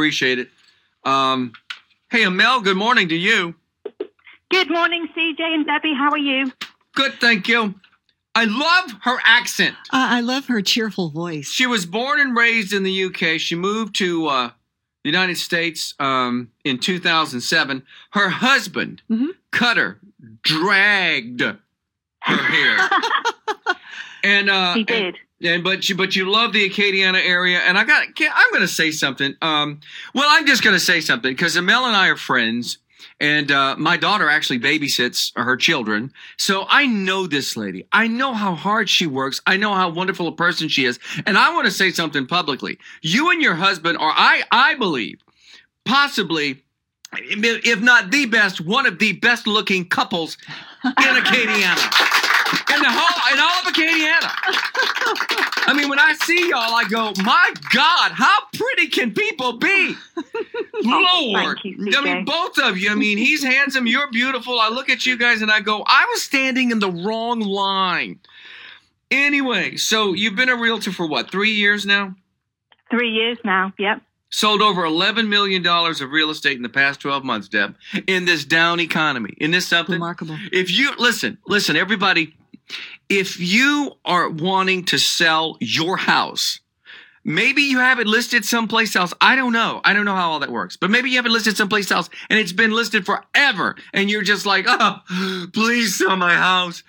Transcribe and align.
Appreciate 0.00 0.38
it. 0.38 0.50
Um, 1.04 1.54
hey, 2.10 2.24
Amel, 2.24 2.60
good 2.60 2.76
morning 2.76 3.08
to 3.08 3.16
you. 3.16 3.54
Good 4.50 4.68
morning, 4.70 5.08
CJ 5.16 5.40
and 5.40 5.64
Debbie. 5.64 5.94
How 5.94 6.10
are 6.10 6.18
you? 6.18 6.52
Good, 6.94 7.14
thank 7.14 7.48
you. 7.48 7.74
I 8.34 8.44
love 8.44 8.92
her 9.04 9.16
accent. 9.24 9.74
Uh, 9.90 10.04
I 10.10 10.20
love 10.20 10.48
her 10.48 10.60
cheerful 10.60 11.08
voice. 11.08 11.48
She 11.50 11.64
was 11.66 11.86
born 11.86 12.20
and 12.20 12.36
raised 12.36 12.74
in 12.74 12.82
the 12.82 13.04
UK. 13.04 13.40
She 13.40 13.54
moved 13.54 13.94
to 13.96 14.26
uh, 14.26 14.50
the 15.02 15.08
United 15.08 15.38
States 15.38 15.94
um, 15.98 16.50
in 16.62 16.76
2007. 16.78 17.82
Her 18.10 18.28
husband, 18.28 19.00
Mhm. 19.10 19.28
Cutter, 19.50 19.98
dragged 20.42 21.40
her 21.40 21.56
hair. 22.36 22.90
and 24.22 24.50
uh, 24.50 24.74
he 24.74 24.84
did. 24.84 25.04
And 25.06 25.16
but 25.40 25.88
you 25.88 25.96
but 25.96 26.16
you 26.16 26.30
love 26.30 26.52
the 26.52 26.68
Acadiana 26.68 27.24
area, 27.24 27.58
and 27.58 27.76
I 27.76 27.84
got 27.84 28.06
I'm 28.06 28.50
going 28.50 28.62
to 28.62 28.68
say 28.68 28.90
something. 28.90 29.34
Um, 29.42 29.80
well, 30.14 30.26
I'm 30.28 30.46
just 30.46 30.62
going 30.62 30.74
to 30.74 30.80
say 30.80 31.00
something 31.00 31.32
because 31.32 31.56
Amel 31.56 31.84
and 31.84 31.96
I 31.96 32.08
are 32.08 32.16
friends, 32.16 32.78
and 33.20 33.50
uh, 33.50 33.76
my 33.76 33.96
daughter 33.96 34.30
actually 34.30 34.60
babysits 34.60 35.32
her 35.36 35.56
children, 35.56 36.12
so 36.38 36.66
I 36.68 36.86
know 36.86 37.26
this 37.26 37.56
lady. 37.56 37.86
I 37.92 38.08
know 38.08 38.32
how 38.32 38.54
hard 38.54 38.88
she 38.88 39.06
works. 39.06 39.42
I 39.46 39.56
know 39.56 39.74
how 39.74 39.90
wonderful 39.90 40.28
a 40.28 40.32
person 40.32 40.68
she 40.68 40.86
is, 40.86 40.98
and 41.26 41.36
I 41.36 41.52
want 41.52 41.66
to 41.66 41.72
say 41.72 41.90
something 41.90 42.26
publicly. 42.26 42.78
You 43.02 43.30
and 43.30 43.42
your 43.42 43.54
husband 43.54 43.98
are, 43.98 44.12
I 44.14 44.42
I 44.50 44.74
believe, 44.74 45.20
possibly. 45.84 46.62
If 47.18 47.80
not 47.80 48.10
the 48.10 48.26
best, 48.26 48.60
one 48.60 48.84
of 48.84 48.98
the 48.98 49.12
best 49.12 49.46
looking 49.46 49.88
couples 49.88 50.36
in 50.84 50.92
Acadiana. 50.92 52.25
In 52.74 52.82
the 52.82 52.90
whole, 52.90 53.32
in 53.32 53.38
all 53.38 53.60
of 53.60 53.72
Acadiana. 53.72 54.30
I 55.68 55.72
mean, 55.74 55.88
when 55.88 55.98
I 55.98 56.14
see 56.14 56.48
y'all, 56.50 56.74
I 56.74 56.84
go, 56.88 57.12
my 57.22 57.52
God, 57.72 58.12
how 58.12 58.36
pretty 58.54 58.88
can 58.88 59.12
people 59.12 59.54
be? 59.54 59.94
Oh, 60.88 61.32
Lord. 61.34 61.58
you, 61.64 61.90
I 61.96 62.02
mean, 62.02 62.26
both 62.26 62.58
of 62.58 62.76
you. 62.76 62.90
I 62.90 62.94
mean, 62.94 63.16
he's 63.16 63.42
handsome, 63.42 63.86
you're 63.86 64.10
beautiful. 64.10 64.60
I 64.60 64.68
look 64.68 64.90
at 64.90 65.06
you 65.06 65.16
guys 65.16 65.40
and 65.40 65.50
I 65.50 65.60
go, 65.60 65.82
I 65.86 66.04
was 66.10 66.22
standing 66.22 66.70
in 66.70 66.80
the 66.80 66.90
wrong 66.90 67.40
line. 67.40 68.20
Anyway, 69.10 69.76
so 69.76 70.12
you've 70.12 70.36
been 70.36 70.50
a 70.50 70.56
realtor 70.56 70.92
for 70.92 71.06
what, 71.06 71.30
three 71.30 71.52
years 71.52 71.86
now? 71.86 72.14
Three 72.90 73.10
years 73.10 73.38
now. 73.42 73.72
Yep. 73.78 74.02
Sold 74.28 74.60
over 74.60 74.82
$11 74.82 75.28
million 75.28 75.66
of 75.66 76.10
real 76.10 76.30
estate 76.30 76.56
in 76.56 76.62
the 76.62 76.68
past 76.68 77.00
12 77.00 77.24
months, 77.24 77.48
Deb, 77.48 77.74
in 78.06 78.24
this 78.26 78.44
down 78.44 78.78
economy. 78.80 79.34
Isn't 79.38 79.52
this 79.52 79.66
something? 79.66 79.94
Remarkable. 79.94 80.36
If 80.52 80.70
you 80.70 80.92
listen, 80.98 81.38
listen, 81.46 81.76
everybody, 81.76 82.34
if 83.08 83.38
you 83.38 83.92
are 84.04 84.28
wanting 84.28 84.84
to 84.86 84.98
sell 84.98 85.56
your 85.60 85.96
house, 85.96 86.60
maybe 87.24 87.62
you 87.62 87.78
have 87.78 87.98
it 87.98 88.06
listed 88.06 88.44
someplace 88.44 88.94
else. 88.96 89.12
I 89.20 89.36
don't 89.36 89.52
know. 89.52 89.80
I 89.84 89.92
don't 89.92 90.04
know 90.04 90.14
how 90.14 90.30
all 90.30 90.40
that 90.40 90.50
works, 90.50 90.76
but 90.76 90.90
maybe 90.90 91.10
you 91.10 91.16
have 91.16 91.26
it 91.26 91.30
listed 91.30 91.56
someplace 91.56 91.90
else 91.90 92.08
and 92.30 92.38
it's 92.38 92.52
been 92.52 92.70
listed 92.70 93.04
forever. 93.04 93.76
And 93.92 94.10
you're 94.10 94.22
just 94.22 94.46
like, 94.46 94.64
oh, 94.68 95.48
please 95.52 95.98
sell 95.98 96.16
my 96.16 96.34
house. 96.34 96.82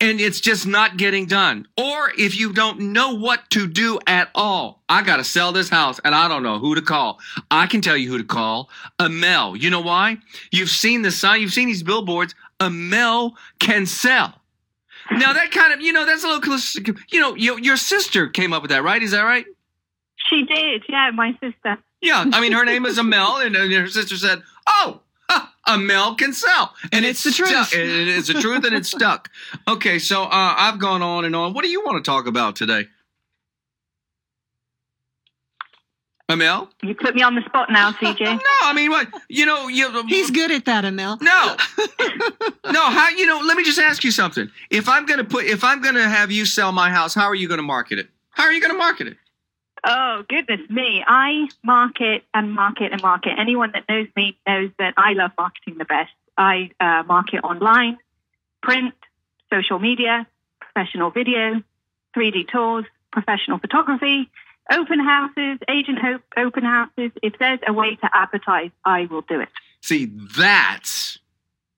And 0.00 0.20
it's 0.20 0.40
just 0.40 0.66
not 0.66 0.96
getting 0.96 1.26
done. 1.26 1.66
Or 1.76 2.12
if 2.16 2.38
you 2.38 2.52
don't 2.52 2.92
know 2.92 3.14
what 3.14 3.50
to 3.50 3.66
do 3.66 3.98
at 4.06 4.30
all, 4.34 4.82
I 4.88 5.02
got 5.02 5.16
to 5.16 5.24
sell 5.24 5.52
this 5.52 5.68
house 5.68 5.98
and 6.04 6.14
I 6.14 6.28
don't 6.28 6.44
know 6.44 6.58
who 6.58 6.74
to 6.76 6.82
call. 6.82 7.18
I 7.50 7.66
can 7.66 7.80
tell 7.80 7.96
you 7.96 8.10
who 8.10 8.18
to 8.18 8.24
call. 8.24 8.70
Amel. 8.98 9.56
You 9.56 9.70
know 9.70 9.80
why? 9.80 10.18
You've 10.52 10.70
seen 10.70 11.02
the 11.02 11.10
sign, 11.10 11.40
you've 11.40 11.52
seen 11.52 11.66
these 11.66 11.82
billboards. 11.82 12.34
Amel 12.60 13.36
can 13.58 13.86
sell. 13.86 14.34
Now 15.10 15.32
that 15.32 15.50
kind 15.50 15.72
of, 15.72 15.80
you 15.80 15.92
know, 15.92 16.04
that's 16.04 16.22
a 16.24 16.26
little 16.26 16.42
close. 16.42 16.76
You 17.10 17.20
know, 17.20 17.34
your, 17.34 17.58
your 17.58 17.76
sister 17.76 18.28
came 18.28 18.52
up 18.52 18.62
with 18.62 18.70
that, 18.70 18.82
right? 18.82 19.02
Is 19.02 19.12
that 19.12 19.22
right? 19.22 19.46
She 20.28 20.44
did. 20.44 20.84
Yeah, 20.88 21.10
my 21.14 21.32
sister. 21.40 21.78
Yeah. 22.00 22.24
I 22.32 22.40
mean, 22.40 22.52
her 22.52 22.64
name 22.64 22.84
is 22.86 22.98
Amel, 22.98 23.38
and, 23.38 23.56
and 23.56 23.72
her 23.72 23.88
sister 23.88 24.16
said, 24.16 24.42
"Oh, 24.66 25.00
huh, 25.28 25.46
Amel 25.66 26.14
can 26.16 26.32
sell," 26.32 26.74
And 26.92 27.04
it's 27.04 27.24
the 27.24 27.30
truth. 27.30 27.48
stuck. 27.48 27.72
It 27.72 27.88
is 27.88 28.26
the 28.28 28.34
truth, 28.34 28.64
and 28.64 28.74
it's 28.74 28.90
stuck. 28.90 29.30
Okay, 29.66 29.98
so 29.98 30.24
uh, 30.24 30.28
I've 30.30 30.78
gone 30.78 31.02
on 31.02 31.24
and 31.24 31.34
on. 31.34 31.54
What 31.54 31.64
do 31.64 31.70
you 31.70 31.82
want 31.84 32.04
to 32.04 32.08
talk 32.08 32.26
about 32.26 32.56
today, 32.56 32.86
Amel? 36.28 36.68
You 36.82 36.94
put 36.94 37.14
me 37.14 37.22
on 37.22 37.34
the 37.34 37.42
spot 37.42 37.70
now, 37.70 37.92
CJ. 37.92 38.20
No, 38.38 38.38
I 38.62 38.72
mean, 38.74 38.90
what? 38.90 39.08
You 39.28 39.46
know, 39.46 39.68
you. 39.68 40.04
He's 40.06 40.30
good 40.30 40.50
at 40.50 40.66
that, 40.66 40.84
Amel. 40.84 41.18
No, 41.22 41.56
no. 42.70 42.90
How 42.90 43.08
you 43.10 43.26
know? 43.26 43.40
Let 43.42 43.56
me 43.56 43.64
just 43.64 43.78
ask 43.78 44.04
you 44.04 44.10
something. 44.10 44.50
If 44.70 44.88
I'm 44.88 45.06
gonna 45.06 45.24
put, 45.24 45.46
if 45.46 45.64
I'm 45.64 45.80
gonna 45.80 46.08
have 46.08 46.30
you 46.30 46.44
sell 46.44 46.72
my 46.72 46.90
house, 46.90 47.14
how 47.14 47.24
are 47.24 47.34
you 47.34 47.48
gonna 47.48 47.62
market 47.62 47.98
it? 47.98 48.08
How 48.30 48.44
are 48.44 48.52
you 48.52 48.60
gonna 48.60 48.74
market 48.74 49.06
it? 49.08 49.16
Oh, 49.84 50.24
goodness 50.28 50.60
me. 50.68 51.02
I 51.06 51.48
market 51.64 52.24
and 52.34 52.52
market 52.52 52.92
and 52.92 53.00
market. 53.00 53.32
Anyone 53.38 53.72
that 53.72 53.84
knows 53.88 54.08
me 54.16 54.36
knows 54.46 54.70
that 54.78 54.94
I 54.96 55.12
love 55.14 55.30
marketing 55.38 55.76
the 55.78 55.84
best. 55.84 56.10
I 56.36 56.70
uh, 56.78 57.04
market 57.06 57.40
online, 57.42 57.98
print, 58.62 58.94
social 59.52 59.78
media, 59.78 60.26
professional 60.60 61.10
video, 61.10 61.62
3D 62.16 62.48
tours, 62.48 62.84
professional 63.12 63.58
photography, 63.58 64.30
open 64.70 65.00
houses, 65.00 65.58
agent 65.68 65.98
ho- 65.98 66.20
open 66.36 66.64
houses. 66.64 67.12
If 67.22 67.34
there's 67.38 67.60
a 67.66 67.72
way 67.72 67.96
to 67.96 68.10
advertise, 68.12 68.70
I 68.84 69.06
will 69.06 69.22
do 69.22 69.40
it. 69.40 69.48
See, 69.80 70.06
that's 70.36 71.18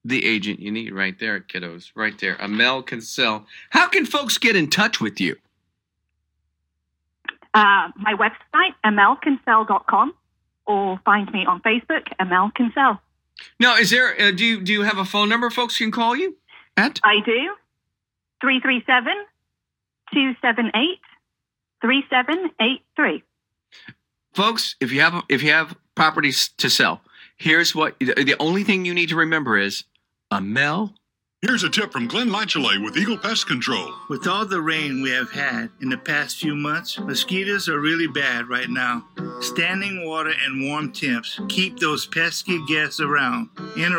the 0.04 0.24
agent 0.26 0.60
you 0.60 0.70
need 0.70 0.92
right 0.92 1.18
there, 1.18 1.40
kiddos. 1.40 1.92
Right 1.94 2.18
there. 2.18 2.36
Amel 2.40 2.82
can 2.82 3.00
sell. 3.00 3.46
How 3.70 3.88
can 3.88 4.06
folks 4.06 4.38
get 4.38 4.56
in 4.56 4.70
touch 4.70 5.00
with 5.00 5.20
you? 5.20 5.36
Uh, 7.52 7.88
my 7.96 8.14
website, 8.14 8.74
amelcansell.com, 8.84 10.14
or 10.66 11.00
find 11.04 11.32
me 11.32 11.44
on 11.46 11.60
Facebook, 11.62 12.06
Amel 12.20 12.52
Can 12.54 12.70
Sell. 12.74 13.00
Now, 13.58 13.76
is 13.76 13.90
there? 13.90 14.14
Uh, 14.20 14.30
do 14.30 14.44
you 14.44 14.60
do 14.60 14.72
you 14.72 14.82
have 14.82 14.98
a 14.98 15.04
phone 15.04 15.28
number 15.28 15.50
folks 15.50 15.78
can 15.78 15.90
call 15.90 16.14
you 16.14 16.36
at? 16.76 17.00
I 17.02 17.16
do. 17.24 17.54
337 18.40 19.12
278 20.12 21.00
3783. 21.80 23.22
Folks, 24.32 24.76
if 24.80 24.92
you 24.92 25.00
have 25.00 25.24
if 25.28 25.42
you 25.42 25.50
have 25.50 25.76
properties 25.94 26.50
to 26.58 26.70
sell, 26.70 27.02
here's 27.36 27.74
what 27.74 27.98
the 27.98 28.36
only 28.38 28.64
thing 28.64 28.84
you 28.84 28.94
need 28.94 29.08
to 29.08 29.16
remember 29.16 29.58
is 29.58 29.84
Amel. 30.30 30.94
Here's 31.42 31.64
a 31.64 31.70
tip 31.70 31.90
from 31.90 32.06
Glenn 32.06 32.28
Lachelet 32.28 32.84
with 32.84 32.98
Eagle 32.98 33.16
Pest 33.16 33.46
Control. 33.46 33.94
With 34.10 34.26
all 34.26 34.44
the 34.44 34.60
rain 34.60 35.00
we 35.00 35.10
have 35.12 35.30
had 35.32 35.70
in 35.80 35.88
the 35.88 35.96
past 35.96 36.36
few 36.36 36.54
months, 36.54 36.98
mosquitoes 36.98 37.66
are 37.66 37.80
really 37.80 38.06
bad 38.08 38.50
right 38.50 38.68
now. 38.68 39.06
Standing 39.40 40.06
water 40.06 40.34
and 40.44 40.68
warm 40.68 40.92
temps 40.92 41.40
keep 41.48 41.78
those 41.78 42.06
pesky 42.06 42.62
guests 42.68 43.00
around. 43.00 43.48
In 43.74 43.94
a 43.94 43.98